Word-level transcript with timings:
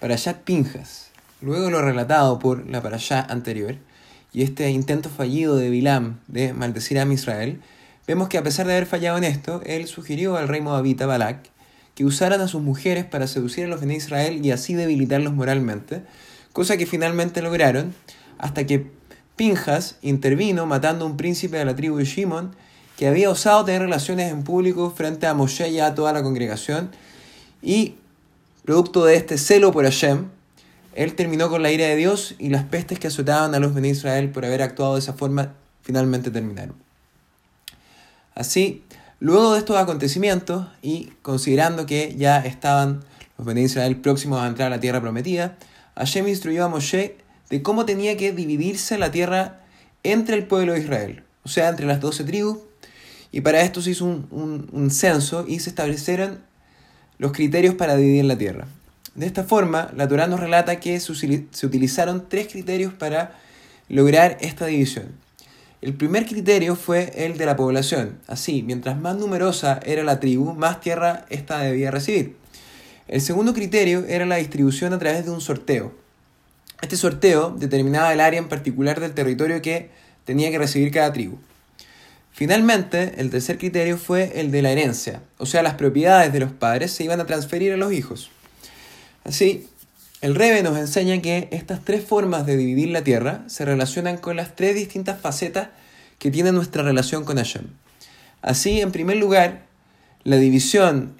Parashat 0.00 0.42
Pinjas. 0.42 1.06
Luego 1.40 1.70
lo 1.70 1.80
relatado 1.80 2.38
por 2.38 2.68
la 2.68 2.82
Parashat 2.82 3.30
anterior 3.30 3.76
y 4.30 4.42
este 4.42 4.68
intento 4.70 5.08
fallido 5.08 5.56
de 5.56 5.70
Bilam 5.70 6.18
de 6.28 6.52
maldecir 6.52 6.98
a 6.98 7.04
Israel, 7.06 7.62
vemos 8.06 8.28
que 8.28 8.36
a 8.36 8.42
pesar 8.42 8.66
de 8.66 8.74
haber 8.74 8.84
fallado 8.84 9.16
en 9.16 9.24
esto, 9.24 9.62
él 9.64 9.86
sugirió 9.86 10.36
al 10.36 10.48
rey 10.48 10.60
moabita 10.60 11.06
Balak 11.06 11.48
que 11.94 12.04
usaran 12.04 12.42
a 12.42 12.48
sus 12.48 12.60
mujeres 12.60 13.06
para 13.06 13.26
seducir 13.26 13.64
a 13.64 13.68
los 13.68 13.80
de 13.80 13.94
Israel 13.94 14.44
y 14.44 14.50
así 14.50 14.74
debilitarlos 14.74 15.32
moralmente, 15.32 16.02
cosa 16.52 16.76
que 16.76 16.84
finalmente 16.84 17.40
lograron, 17.40 17.94
hasta 18.36 18.66
que 18.66 18.90
Pinjas 19.34 19.96
intervino 20.02 20.66
matando 20.66 21.06
a 21.06 21.08
un 21.08 21.16
príncipe 21.16 21.56
de 21.56 21.64
la 21.64 21.74
tribu 21.74 21.96
de 21.96 22.04
Shimon 22.04 22.54
que 22.98 23.06
había 23.06 23.30
osado 23.30 23.64
tener 23.64 23.80
relaciones 23.80 24.30
en 24.30 24.42
público 24.42 24.90
frente 24.90 25.26
a 25.26 25.32
Moshe 25.32 25.70
y 25.70 25.80
a 25.80 25.94
toda 25.94 26.12
la 26.12 26.22
congregación, 26.22 26.90
y 27.62 27.94
producto 28.66 29.04
de 29.04 29.14
este 29.14 29.38
celo 29.38 29.72
por 29.72 29.84
Hashem, 29.84 30.26
él 30.94 31.14
terminó 31.14 31.48
con 31.48 31.62
la 31.62 31.70
ira 31.70 31.86
de 31.86 31.94
Dios 31.94 32.34
y 32.38 32.48
las 32.48 32.64
pestes 32.64 32.98
que 32.98 33.06
azotaban 33.06 33.54
a 33.54 33.60
los 33.60 33.74
de 33.74 33.88
Israel 33.88 34.30
por 34.30 34.44
haber 34.44 34.60
actuado 34.60 34.94
de 34.94 35.00
esa 35.00 35.12
forma 35.12 35.54
finalmente 35.82 36.30
terminaron. 36.32 36.74
Así, 38.34 38.82
luego 39.20 39.52
de 39.52 39.60
estos 39.60 39.76
acontecimientos 39.76 40.66
y 40.82 41.12
considerando 41.22 41.86
que 41.86 42.16
ya 42.18 42.40
estaban 42.40 43.04
los 43.38 43.46
de 43.46 43.62
Israel 43.62 43.96
próximos 44.00 44.40
a 44.40 44.48
entrar 44.48 44.66
a 44.66 44.76
la 44.76 44.80
tierra 44.80 45.00
prometida, 45.00 45.56
Hashem 45.94 46.26
instruyó 46.26 46.64
a 46.64 46.68
Moshe 46.68 47.16
de 47.48 47.62
cómo 47.62 47.86
tenía 47.86 48.16
que 48.16 48.32
dividirse 48.32 48.98
la 48.98 49.12
tierra 49.12 49.60
entre 50.02 50.34
el 50.34 50.46
pueblo 50.46 50.72
de 50.72 50.80
Israel, 50.80 51.22
o 51.44 51.48
sea, 51.48 51.68
entre 51.68 51.86
las 51.86 52.00
doce 52.00 52.24
tribus, 52.24 52.58
y 53.30 53.42
para 53.42 53.60
esto 53.60 53.80
se 53.80 53.90
hizo 53.90 54.06
un, 54.06 54.68
un 54.72 54.90
censo 54.90 55.44
y 55.46 55.60
se 55.60 55.70
establecieron 55.70 56.40
los 57.18 57.32
criterios 57.32 57.74
para 57.74 57.96
dividir 57.96 58.24
la 58.24 58.38
tierra. 58.38 58.66
De 59.14 59.26
esta 59.26 59.44
forma, 59.44 59.90
la 59.96 60.06
Torah 60.08 60.26
nos 60.26 60.40
relata 60.40 60.78
que 60.78 61.00
se 61.00 61.66
utilizaron 61.66 62.28
tres 62.28 62.48
criterios 62.48 62.92
para 62.92 63.38
lograr 63.88 64.36
esta 64.40 64.66
división. 64.66 65.06
El 65.80 65.94
primer 65.94 66.26
criterio 66.26 66.74
fue 66.74 67.12
el 67.14 67.38
de 67.38 67.46
la 67.46 67.56
población. 67.56 68.18
Así, 68.26 68.62
mientras 68.62 68.98
más 68.98 69.16
numerosa 69.16 69.80
era 69.84 70.04
la 70.04 70.20
tribu, 70.20 70.54
más 70.54 70.80
tierra 70.80 71.26
ésta 71.30 71.60
debía 71.60 71.90
recibir. 71.90 72.36
El 73.08 73.20
segundo 73.20 73.54
criterio 73.54 74.04
era 74.08 74.26
la 74.26 74.36
distribución 74.36 74.92
a 74.92 74.98
través 74.98 75.24
de 75.24 75.30
un 75.30 75.40
sorteo. 75.40 75.92
Este 76.82 76.96
sorteo 76.96 77.50
determinaba 77.50 78.12
el 78.12 78.20
área 78.20 78.38
en 78.38 78.48
particular 78.48 79.00
del 79.00 79.14
territorio 79.14 79.62
que 79.62 79.90
tenía 80.24 80.50
que 80.50 80.58
recibir 80.58 80.90
cada 80.90 81.12
tribu. 81.12 81.38
Finalmente, 82.36 83.14
el 83.16 83.30
tercer 83.30 83.56
criterio 83.56 83.96
fue 83.96 84.38
el 84.38 84.50
de 84.50 84.60
la 84.60 84.70
herencia, 84.70 85.22
o 85.38 85.46
sea, 85.46 85.62
las 85.62 85.72
propiedades 85.76 86.34
de 86.34 86.40
los 86.40 86.52
padres 86.52 86.92
se 86.92 87.02
iban 87.02 87.18
a 87.18 87.24
transferir 87.24 87.72
a 87.72 87.78
los 87.78 87.94
hijos. 87.94 88.30
Así, 89.24 89.70
el 90.20 90.34
Rebe 90.34 90.62
nos 90.62 90.76
enseña 90.76 91.22
que 91.22 91.48
estas 91.50 91.82
tres 91.82 92.04
formas 92.04 92.44
de 92.44 92.58
dividir 92.58 92.90
la 92.90 93.02
tierra 93.02 93.42
se 93.46 93.64
relacionan 93.64 94.18
con 94.18 94.36
las 94.36 94.54
tres 94.54 94.74
distintas 94.74 95.18
facetas 95.18 95.68
que 96.18 96.30
tiene 96.30 96.52
nuestra 96.52 96.82
relación 96.82 97.24
con 97.24 97.38
Hashem. 97.38 97.68
Así, 98.42 98.82
en 98.82 98.92
primer 98.92 99.16
lugar, 99.16 99.62
la 100.22 100.36
división 100.36 101.18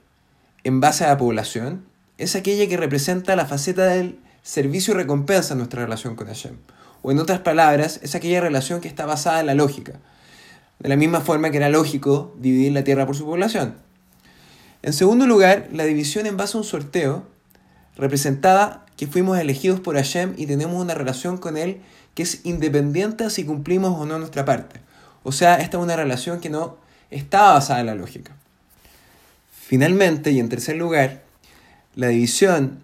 en 0.64 0.80
base 0.80 1.04
a 1.06 1.08
la 1.08 1.16
población 1.16 1.86
es 2.18 2.36
aquella 2.36 2.68
que 2.68 2.76
representa 2.76 3.36
la 3.36 3.46
faceta 3.46 3.86
del 3.86 4.18
servicio 4.42 4.92
y 4.92 4.98
recompensa 4.98 5.54
en 5.54 5.58
nuestra 5.60 5.82
relación 5.82 6.14
con 6.14 6.26
Hashem. 6.26 6.58
O 7.00 7.10
en 7.10 7.20
otras 7.20 7.40
palabras, 7.40 8.00
es 8.02 8.14
aquella 8.14 8.42
relación 8.42 8.82
que 8.82 8.88
está 8.88 9.06
basada 9.06 9.40
en 9.40 9.46
la 9.46 9.54
lógica. 9.54 9.94
De 10.78 10.88
la 10.88 10.96
misma 10.96 11.20
forma 11.20 11.50
que 11.50 11.56
era 11.56 11.68
lógico 11.68 12.34
dividir 12.38 12.72
la 12.72 12.84
tierra 12.84 13.06
por 13.06 13.16
su 13.16 13.24
población. 13.24 13.76
En 14.82 14.92
segundo 14.92 15.26
lugar, 15.26 15.68
la 15.72 15.84
división 15.84 16.26
en 16.26 16.36
base 16.36 16.56
a 16.56 16.60
un 16.60 16.64
sorteo 16.64 17.26
representada 17.96 18.86
que 18.96 19.06
fuimos 19.06 19.38
elegidos 19.38 19.80
por 19.80 19.96
Hashem 19.96 20.34
y 20.36 20.46
tenemos 20.46 20.80
una 20.80 20.94
relación 20.94 21.38
con 21.38 21.56
Él 21.56 21.80
que 22.14 22.22
es 22.22 22.40
independiente 22.44 23.28
si 23.30 23.44
cumplimos 23.44 23.98
o 23.98 24.06
no 24.06 24.18
nuestra 24.18 24.44
parte. 24.44 24.80
O 25.22 25.32
sea, 25.32 25.56
esta 25.56 25.76
es 25.76 25.82
una 25.82 25.96
relación 25.96 26.40
que 26.40 26.50
no 26.50 26.78
está 27.10 27.52
basada 27.52 27.80
en 27.80 27.86
la 27.86 27.94
lógica. 27.94 28.36
Finalmente, 29.50 30.30
y 30.30 30.38
en 30.38 30.48
tercer 30.48 30.76
lugar, 30.76 31.22
la 31.94 32.08
división 32.08 32.82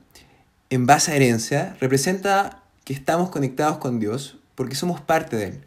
en 0.70 0.86
base 0.86 1.12
a 1.12 1.16
herencia 1.16 1.76
representa 1.80 2.62
que 2.84 2.92
estamos 2.92 3.30
conectados 3.30 3.78
con 3.78 4.00
Dios 4.00 4.38
porque 4.54 4.74
somos 4.74 5.00
parte 5.00 5.36
de 5.36 5.44
Él. 5.46 5.60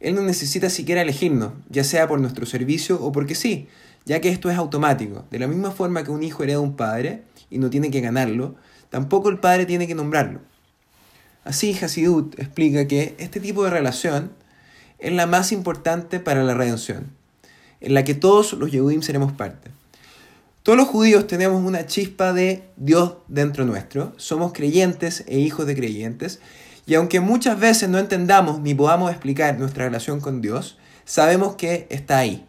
Él 0.00 0.14
no 0.14 0.22
necesita 0.22 0.70
siquiera 0.70 1.02
elegirnos, 1.02 1.52
ya 1.68 1.84
sea 1.84 2.06
por 2.06 2.20
nuestro 2.20 2.46
servicio 2.46 3.02
o 3.02 3.10
porque 3.12 3.34
sí, 3.34 3.68
ya 4.04 4.20
que 4.20 4.28
esto 4.28 4.50
es 4.50 4.56
automático. 4.56 5.24
De 5.30 5.38
la 5.38 5.48
misma 5.48 5.70
forma 5.70 6.04
que 6.04 6.10
un 6.10 6.22
hijo 6.22 6.42
hereda 6.42 6.58
a 6.58 6.60
un 6.60 6.76
padre 6.76 7.24
y 7.50 7.58
no 7.58 7.70
tiene 7.70 7.90
que 7.90 8.00
ganarlo, 8.00 8.54
tampoco 8.90 9.28
el 9.28 9.38
padre 9.38 9.66
tiene 9.66 9.86
que 9.86 9.94
nombrarlo. 9.94 10.40
Así, 11.44 11.76
Hasidut 11.80 12.38
explica 12.38 12.86
que 12.86 13.14
este 13.18 13.40
tipo 13.40 13.64
de 13.64 13.70
relación 13.70 14.32
es 14.98 15.12
la 15.12 15.26
más 15.26 15.52
importante 15.52 16.20
para 16.20 16.42
la 16.44 16.54
redención, 16.54 17.12
en 17.80 17.94
la 17.94 18.04
que 18.04 18.14
todos 18.14 18.52
los 18.52 18.70
Yehudim 18.70 19.02
seremos 19.02 19.32
parte. 19.32 19.70
Todos 20.62 20.76
los 20.76 20.88
judíos 20.88 21.26
tenemos 21.26 21.64
una 21.64 21.86
chispa 21.86 22.32
de 22.32 22.64
Dios 22.76 23.14
dentro 23.28 23.64
nuestro, 23.64 24.12
somos 24.18 24.52
creyentes 24.52 25.24
e 25.26 25.38
hijos 25.38 25.66
de 25.66 25.74
creyentes, 25.74 26.40
y 26.88 26.94
aunque 26.94 27.20
muchas 27.20 27.60
veces 27.60 27.90
no 27.90 27.98
entendamos 27.98 28.60
ni 28.62 28.74
podamos 28.74 29.10
explicar 29.10 29.58
nuestra 29.58 29.84
relación 29.84 30.22
con 30.22 30.40
Dios, 30.40 30.78
sabemos 31.04 31.54
que 31.56 31.86
está 31.90 32.16
ahí. 32.16 32.46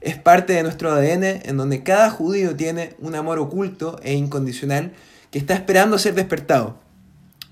Es 0.00 0.16
parte 0.18 0.52
de 0.52 0.64
nuestro 0.64 0.90
ADN 0.90 1.22
en 1.44 1.56
donde 1.56 1.84
cada 1.84 2.10
judío 2.10 2.56
tiene 2.56 2.96
un 2.98 3.14
amor 3.14 3.38
oculto 3.38 4.00
e 4.02 4.14
incondicional 4.14 4.94
que 5.30 5.38
está 5.38 5.54
esperando 5.54 5.96
ser 5.96 6.16
despertado. 6.16 6.76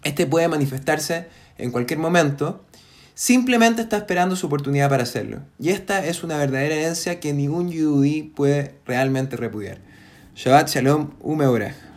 Este 0.02 0.26
puede 0.26 0.48
manifestarse 0.48 1.28
en 1.58 1.70
cualquier 1.70 2.00
momento, 2.00 2.64
simplemente 3.14 3.82
está 3.82 3.96
esperando 3.96 4.34
su 4.34 4.48
oportunidad 4.48 4.90
para 4.90 5.04
hacerlo. 5.04 5.42
Y 5.60 5.68
esta 5.68 6.04
es 6.04 6.24
una 6.24 6.38
verdadera 6.38 6.74
herencia 6.74 7.20
que 7.20 7.32
ningún 7.34 7.70
yudí 7.70 8.24
puede 8.24 8.74
realmente 8.84 9.36
repudiar. 9.36 9.78
Shabbat 10.34 10.70
Shalom 10.70 11.10
Umeorah. 11.20 11.95